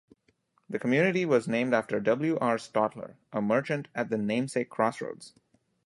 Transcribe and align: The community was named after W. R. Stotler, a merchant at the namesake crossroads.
The 0.67 0.79
community 0.79 1.25
was 1.27 1.47
named 1.47 1.75
after 1.75 1.99
W. 1.99 2.35
R. 2.39 2.57
Stotler, 2.57 3.17
a 3.31 3.39
merchant 3.39 3.87
at 3.93 4.09
the 4.09 4.17
namesake 4.17 4.67
crossroads. 4.71 5.35